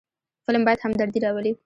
[0.47, 1.51] فلم باید همدردي راولي